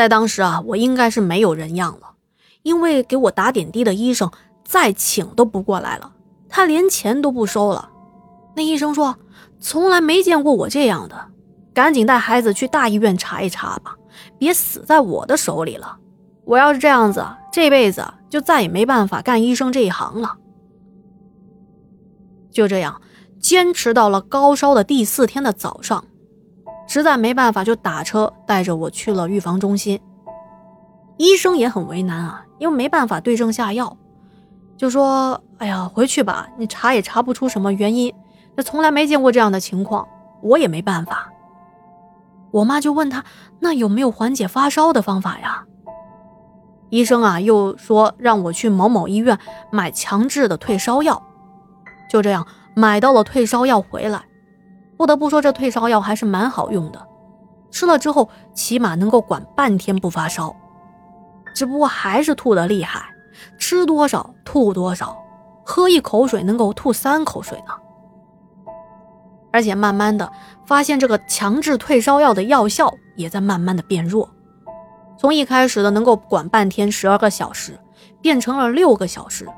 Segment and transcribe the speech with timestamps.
[0.00, 2.12] 在当时啊，我应该是没有人样了，
[2.62, 4.30] 因为给我打点滴的医生
[4.64, 6.14] 再请都不过来了，
[6.48, 7.90] 他连钱都不收了。
[8.56, 9.14] 那医生说，
[9.60, 11.26] 从来没见过我这样的，
[11.74, 13.94] 赶紧带孩子去大医院查一查吧，
[14.38, 15.98] 别死在我的手里了。
[16.46, 17.22] 我要是这样子，
[17.52, 20.38] 这辈子就再也没办法干医生这一行了。
[22.50, 23.02] 就这样，
[23.38, 26.06] 坚持到了高烧的第四天的早上，
[26.90, 30.00] 实在没办法，就打车带着我去了预防中心。
[31.18, 33.96] 医生也很为难啊，因为没办法对症下药，
[34.76, 38.12] 就说：“哎呀，回去吧，你查也查不出什么原因。”
[38.56, 40.08] 那从来没见过这样的情况，
[40.42, 41.30] 我也没办法。
[42.50, 43.24] 我妈就问他
[43.60, 45.64] ：“那有没有缓解发烧的方法呀？”
[46.90, 49.38] 医生啊，又说让我去某某医院
[49.70, 51.22] 买强制的退烧药。
[52.10, 52.44] 就这样
[52.74, 54.24] 买到了退烧药回来，
[55.00, 57.06] 不得不说这退烧药还是蛮好用的，
[57.70, 60.54] 吃了之后起码能够管半天不发烧。
[61.54, 63.08] 只不过还是吐的厉害，
[63.56, 65.16] 吃多少吐多少，
[65.64, 67.72] 喝一口水能够吐三口水呢。
[69.50, 70.30] 而且慢慢的
[70.66, 74.28] 发现，这个强制退烧药的药效也在慢慢的变弱，
[75.18, 77.72] 从一开始的能够管半天十二个小时，
[78.20, 79.48] 变成了六个小时，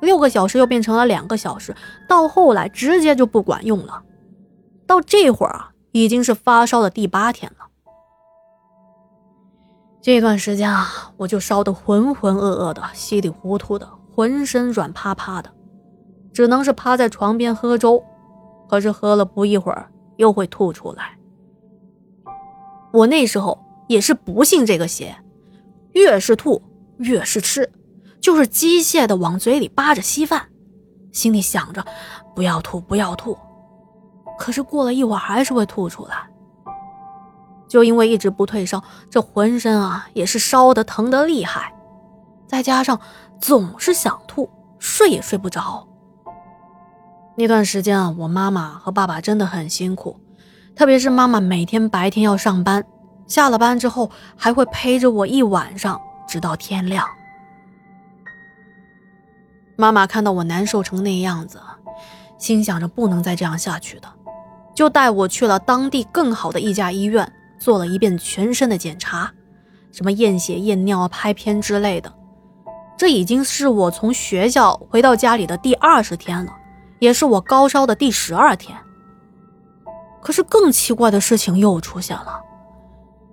[0.00, 1.76] 六个小时又变成了两个小时，
[2.08, 4.02] 到后来直接就不管用了。
[4.86, 7.66] 到这会儿啊，已经是发烧的第八天了。
[10.00, 15.52] 这段时间啊，我就烧得浑浑噩噩的，稀里糊涂的，浑身软趴趴的，
[16.32, 18.02] 只能是趴在床边喝粥。
[18.68, 21.16] 可是喝了不一会儿，又会吐出来。
[22.92, 25.16] 我那时候也是不信这个邪，
[25.92, 26.62] 越是吐
[26.98, 27.72] 越是吃，
[28.20, 30.48] 就是机械的往嘴里扒着稀饭，
[31.12, 31.84] 心里想着
[32.34, 33.38] 不要吐不要吐。
[34.38, 36.16] 可是过了一会儿还是会吐出来。
[37.68, 41.72] 就因为一直不退烧，这浑身啊也是烧的疼的厉害，
[42.46, 43.00] 再加上
[43.40, 44.48] 总是想吐，
[44.78, 45.86] 睡也睡不着。
[47.36, 50.18] 那段时间啊，我妈妈和爸爸真的很辛苦，
[50.76, 52.84] 特别是妈妈每天白天要上班，
[53.26, 57.04] 下了班之后还会陪着我一晚上，直到天亮。
[59.76, 61.60] 妈妈看到我难受成那样子，
[62.38, 64.08] 心想着不能再这样下去的，
[64.76, 69.32] 就带我去了当地更好的一家医院，做了一遍全身的检查，
[69.90, 72.12] 什么验血、验尿、拍片之类的。
[72.96, 76.52] 这已经是我从学校回到家里的第二十天了。
[76.98, 78.74] 也是我高烧的第十二天，
[80.22, 82.40] 可是更奇怪的事情又出现了。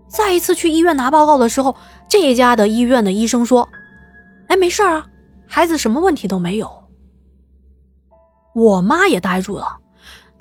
[0.10, 1.74] 再一次去医院拿报告的时候，
[2.10, 3.70] 这家的医院的医生说
[4.50, 5.06] ：“哎，没事啊，
[5.48, 6.70] 孩子什么问题都没有。”
[8.54, 9.78] 我妈也呆住了，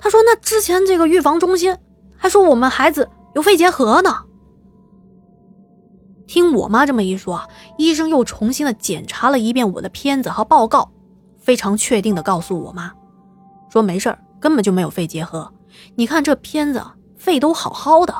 [0.03, 1.77] 他说：“那之前这个预防中心
[2.17, 4.25] 还说我们孩子有肺结核呢。”
[6.27, 7.41] 听我妈这么一说，
[7.77, 10.91] 医生又重新的检查了一遍我的片子和报告，
[11.39, 12.91] 非常确定的告诉我妈。
[13.69, 15.49] 说没事儿，根本就没有肺结核。
[15.95, 16.83] 你看这片子，
[17.15, 18.13] 肺都好好的。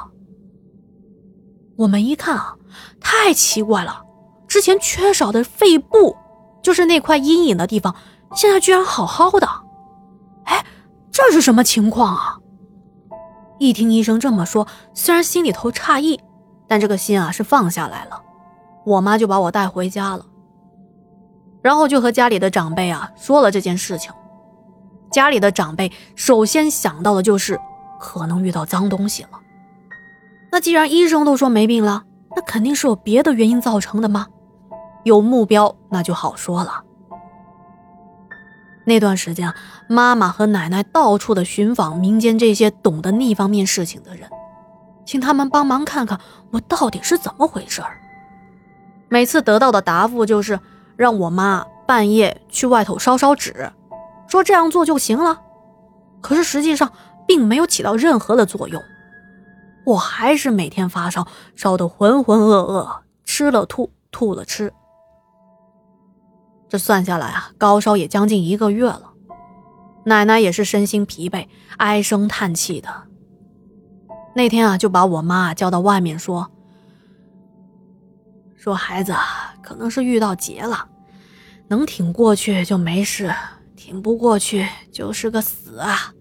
[1.76, 2.56] 我们一看啊，
[3.02, 4.04] 太奇怪了，
[4.48, 6.16] 之前缺少的肺部，
[6.62, 7.94] 就是那块阴影的地方，
[8.34, 9.50] 现在居然好好的。
[11.14, 12.40] 这是什么情况啊？
[13.60, 16.20] 一听医生这么说，虽然心里头诧异，
[16.68, 18.20] 但这个心啊是放下来了。
[18.84, 20.26] 我妈就把我带回家了，
[21.62, 24.12] 然后就和家里的长辈啊说了这件事情。
[25.12, 27.60] 家里的长辈首先想到的就是
[28.00, 29.30] 可能遇到脏东西了。
[30.52, 32.04] 那既然医生都说没病了，
[32.36, 34.26] 那肯定是有别的原因造成的吗？
[35.04, 36.84] 有目标那就好说了。
[38.86, 39.54] 那段时间，
[39.88, 44.30] 妈妈和奶奶到处的寻访民间这些懂得那方面事情的人，
[45.06, 46.20] 请他们帮忙看看
[46.52, 47.98] 我到底是怎么回事儿。
[49.10, 50.60] 每次得到的答复就是
[50.98, 53.72] 让我妈半夜去外头烧烧纸。
[54.28, 55.42] 说这样做就行了，
[56.20, 56.92] 可是实际上
[57.28, 58.82] 并没有起到任何的作用，
[59.86, 64.74] 我还是每天发烧，烧得浑浑噩噩，吃了吐，吐了吃。
[66.74, 69.14] 这算下来啊，高烧也将近一个月了，
[70.06, 71.48] 奶奶也是身心疲惫，
[71.78, 72.90] 唉声叹气的。
[74.34, 76.50] 那天啊，就把我妈叫到外面说
[78.58, 79.14] ：“说孩子
[79.62, 80.88] 可能是遇到劫了，
[81.68, 83.32] 能挺过去就没事。”
[83.78, 86.12] 挺不过去就是个死啊！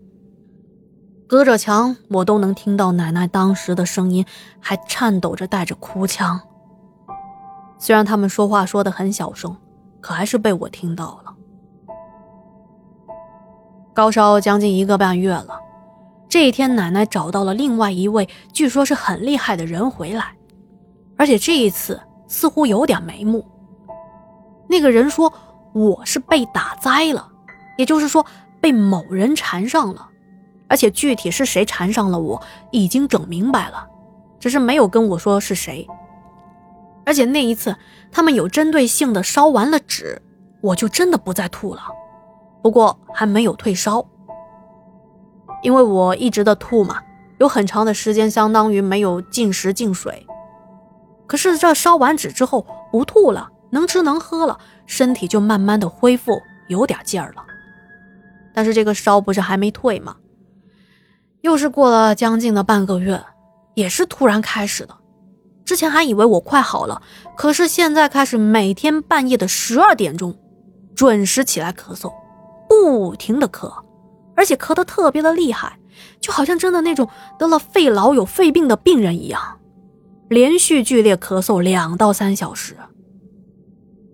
[1.27, 4.27] 隔着墙，我都能听到奶奶当时的声音，
[4.61, 6.39] 还颤抖着带着哭腔。
[7.79, 9.57] 虽然他们说话说的很小声，
[10.03, 11.35] 可还是被我听到了。
[13.95, 15.59] 高烧将近一个半月了，
[16.29, 20.35] 这一天奶奶找到了另外一位据说是很厉害的人回来，
[21.17, 23.47] 而且这一次似乎有点眉目。
[24.69, 25.33] 那个人说
[25.75, 27.29] 我是被打灾了，
[27.77, 28.25] 也就是说
[28.61, 30.09] 被某人缠上了，
[30.69, 33.87] 而且具体是谁缠上了我已经整明白了，
[34.41, 35.87] 只是没有跟我说是谁。
[37.05, 37.77] 而且那一次
[38.11, 40.21] 他们有针对性的烧完了纸，
[40.61, 41.83] 我就真的不再吐了，
[42.63, 44.07] 不过还没有退烧，
[45.63, 47.01] 因为我一直的吐嘛，
[47.39, 50.27] 有很长的时间相当于没有进食进水。
[51.27, 57.45] 可是这烧完纸之后不吐了，能吃能喝了，身体就慢慢的恢复，有点劲儿了。
[58.55, 60.17] 但是这个烧不是还没退吗？
[61.41, 63.21] 又是过了将近的半个月，
[63.75, 64.95] 也是突然开始的。
[65.65, 67.01] 之前还以为我快好了，
[67.37, 70.37] 可是现在开始每天半夜的十二点钟，
[70.95, 72.13] 准时起来咳嗽，
[72.69, 73.73] 不停的咳，
[74.35, 75.79] 而且咳得特别的厉害，
[76.21, 79.61] 就好像真的那种得了肺痨有肺病的病人一样，
[80.29, 82.77] 连续剧烈咳嗽两到三小时。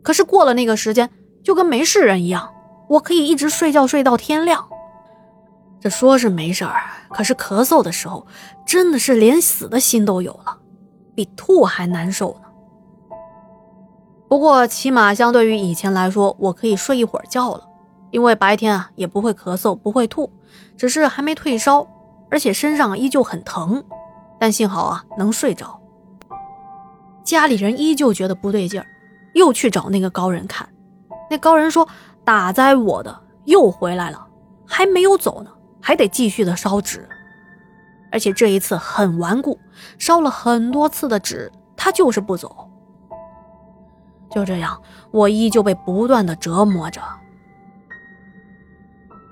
[0.02, 1.10] 可是过了那个时间，
[1.42, 2.52] 就跟没事人一样，
[2.88, 4.68] 我可以一直睡觉睡到天亮。
[5.80, 8.26] 这说是没事儿，可是咳嗽的时候，
[8.66, 10.58] 真的是连死的心都有了。
[11.18, 13.16] 比吐还难受呢。
[14.28, 17.68] 不过起码相对于以前来说，我可以睡一会儿觉了，
[18.12, 20.30] 因为白天啊也不会咳嗽，不会吐，
[20.76, 21.84] 只是还没退烧，
[22.30, 23.82] 而且身上依旧很疼。
[24.38, 25.80] 但幸好啊能睡着。
[27.24, 28.86] 家里人依旧觉得不对劲儿，
[29.34, 30.68] 又去找那个高人看。
[31.28, 31.88] 那高人说
[32.24, 34.24] 打灾我的又回来了，
[34.64, 35.50] 还没有走呢，
[35.80, 37.08] 还得继续的烧纸。
[38.10, 39.58] 而且这一次很顽固，
[39.98, 42.68] 烧了很多次的纸，他就是不走。
[44.30, 47.00] 就这样，我依旧被不断的折磨着。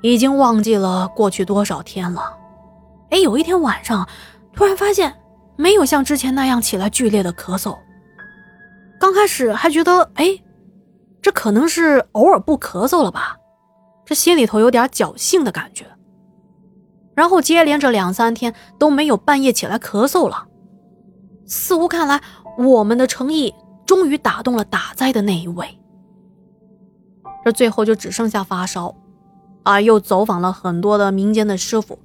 [0.03, 2.37] 已经忘记了过去多少天了。
[3.11, 4.09] 哎，有一天晚上，
[4.53, 5.15] 突然发现
[5.57, 7.77] 没有像之前那样起来剧烈的咳嗽。
[9.01, 10.39] 刚开始还觉得，哎，
[11.21, 13.37] 这可能是偶尔不咳嗽了吧，
[14.05, 15.87] 这心里头有点侥幸的感觉。
[17.17, 20.47] 然后接连着两三天都没有半夜起来咳嗽了，
[21.47, 22.21] 似乎看来
[22.59, 23.55] 我们的诚意
[23.87, 25.67] 终于打动了打灾的那一位。
[27.43, 28.95] 这最后就只剩下发烧，
[29.63, 31.99] 啊，又走访了很多的民间的师傅，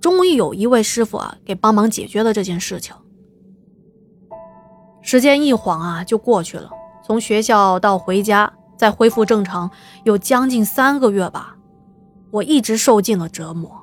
[0.00, 2.94] 终于有一位师傅啊给帮忙解决了这件事情。
[5.00, 6.70] 时间一晃啊就过去了，
[7.04, 9.68] 从学校到回家再恢复正常，
[10.04, 11.56] 有将近三个月吧，
[12.30, 13.81] 我一直受尽了折磨。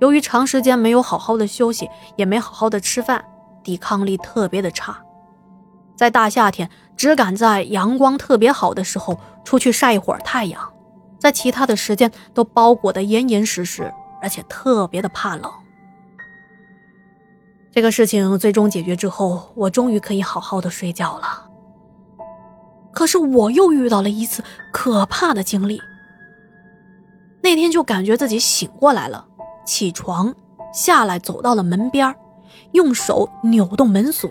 [0.00, 3.24] 由于长时间没有好好的休息，也没好好的吃饭，
[3.62, 4.98] 抵抗力特别的差。
[5.94, 10.72] 在大夏天，只敢在阳光特别好的时候出去晒一会儿太阳，
[11.18, 13.92] 在其他的时间都包裹得严严实实，
[14.22, 15.50] 而且特别的怕冷。
[17.70, 21.46] 这个事情最终解决之后，我终于可以好好的睡觉了。
[22.92, 24.42] 可是我又遇到了一次
[24.72, 25.80] 可怕的经历。
[27.42, 29.26] 那天就感觉自己醒过来了。
[29.70, 30.34] 起床，
[30.74, 32.12] 下来，走到了门边
[32.72, 34.28] 用手扭动门锁，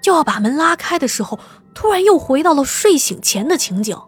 [0.00, 1.40] 就要把门拉开的时候，
[1.74, 3.98] 突然又回到了睡醒前的情景，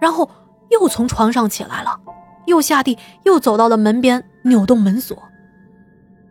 [0.00, 0.30] 然后
[0.70, 1.98] 又从床上起来了，
[2.46, 5.20] 又下地，又走到了门边，扭动门锁。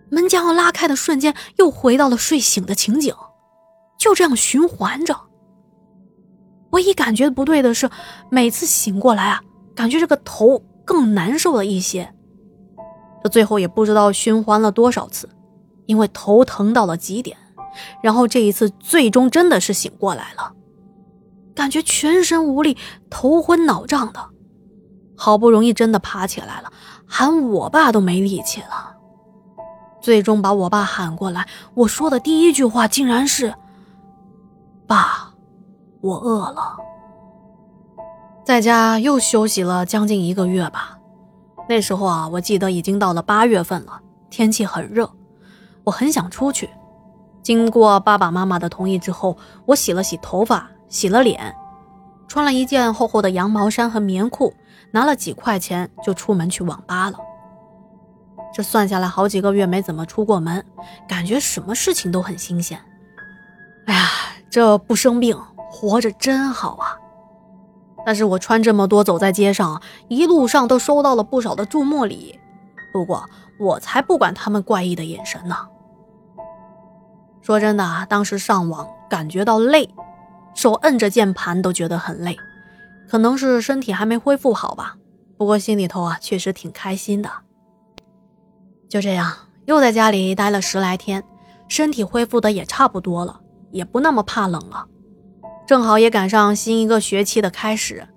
[0.09, 3.13] 门将要拉开的瞬间，又回到了睡醒的情景，
[3.99, 5.13] 就这样循环着。
[6.69, 7.89] 唯一感觉不对的是，
[8.31, 9.41] 每次醒过来啊，
[9.75, 12.13] 感觉这个头更难受了一些。
[13.27, 15.29] 最后也不知道循环了多少次，
[15.85, 17.37] 因为头疼到了极点，
[18.01, 20.53] 然后这一次最终真的是醒过来了，
[21.55, 22.77] 感觉全身无力，
[23.09, 24.19] 头昏脑胀的，
[25.15, 26.71] 好不容易真的爬起来了，
[27.05, 28.95] 喊我爸都没力气了。
[29.99, 33.53] 最终把我爸喊过来，我说的第一句话竟然是
[34.87, 35.33] ：“爸，
[36.01, 36.77] 我饿了。”
[38.45, 40.96] 在家又休息了将近一个月吧。
[41.67, 45.11] 那时候啊，我记得已经到了八月份了，天气很热，
[45.83, 46.69] 我很想出去。
[47.43, 51.55] 经过爸爸妈妈的同意之后，我洗了洗头发，洗了脸，
[52.27, 54.53] 穿了一件厚厚的羊毛衫和棉裤，
[54.91, 57.17] 拿了几块钱就出门去网吧了。
[58.53, 60.65] 这算下来好几个月没怎么出过门，
[61.07, 62.79] 感觉什么事情都很新鲜。
[63.85, 64.07] 哎呀，
[64.49, 65.37] 这不生病，
[65.69, 66.97] 活着真好啊！
[68.07, 72.39] 但是我穿这么多走在街上，一路上都收到了不少的注目礼。
[72.93, 75.57] 不过我才不管他们怪异的眼神呢。
[77.41, 79.89] 说真的，当时上网感觉到累，
[80.55, 82.37] 手摁着键盘都觉得很累，
[83.09, 84.95] 可能是身体还没恢复好吧。
[85.37, 87.29] 不过心里头啊，确实挺开心的。
[88.87, 89.33] 就这样，
[89.65, 91.21] 又在家里待了十来天，
[91.67, 94.87] 身体恢复的也差不多了，也不那么怕冷了。
[95.67, 98.07] 正好也赶上新一个学期的开始，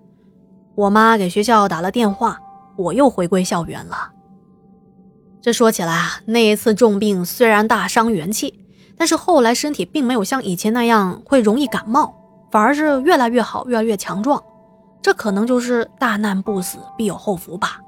[0.76, 2.38] 我妈给学校打了电话，
[2.76, 4.12] 我又回归校园了。
[5.42, 8.61] 这说起来啊，那一次重病虽然大伤元气，
[8.97, 12.14] 但是后来身体并没有像以前那样会容易感冒，
[12.52, 14.40] 反而是越来越好，越来越强壮。
[15.02, 17.80] 这可能就是大难不死必有后福吧。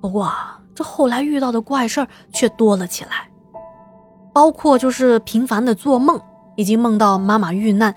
[0.00, 0.32] 不过
[0.74, 3.30] 这后来遇到的怪事儿却多了起来，
[4.32, 6.20] 包括就是频繁的做梦，
[6.56, 7.94] 以及梦到妈妈遇难，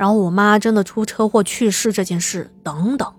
[0.00, 3.12] 然后我妈真的出车祸去世这件事等等。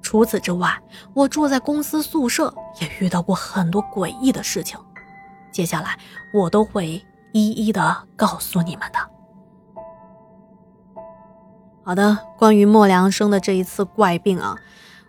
[0.00, 0.80] 除此之外，
[1.12, 4.78] 我住在公司宿舍，也遇到过很多诡异的事情。
[5.50, 5.98] 接下来
[6.32, 8.98] 我都会一一的告诉你们的。
[11.82, 14.56] 好的，关于莫良生的这一次怪病啊，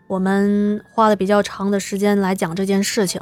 [0.08, 3.22] 我们花了比较长的时间来讲这件事情。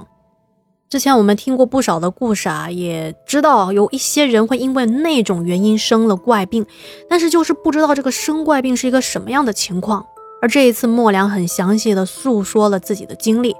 [0.89, 6.65] 之前我们听过不少的故事啊，也知道有一些人会因为那种原因生了怪病，
[7.07, 10.03] 但是就是不知道这个生怪病是一个什么样的情况。
[10.41, 13.55] 而这一次，莫良很详细的诉说了自己的经历。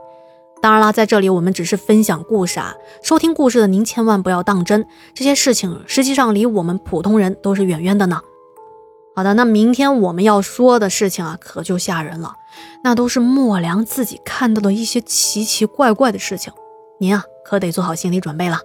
[0.60, 4.84] 当然啦，在这里我们只是分享故事啊，收听故事的您千万不要当真。
[5.14, 8.22] 这些事情实际上离我们普通人都是远远的呢。
[9.16, 12.34] 好的，那明天我们要说的事情啊，可就吓人了。
[12.84, 16.52] 那都是莫良自己看到的一些奇奇怪怪的事情，
[17.00, 18.60] 您啊可得做好心理准备了。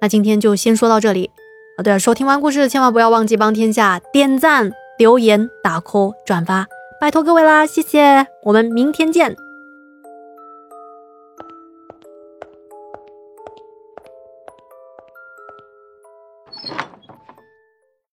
[0.00, 1.30] 那今天就先说到这里。
[1.76, 6.66] 啊，对了，收听完故事千万不要忘记帮天下点赞、留言、打 call、转发。
[7.00, 9.34] 拜托各位啦，谢谢，我们明天见。